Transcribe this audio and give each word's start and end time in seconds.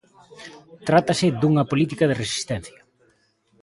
Trátase 0.87 1.27
dunha 1.41 1.67
política 1.71 2.05
de 2.07 2.19
resistencia. 2.23 2.79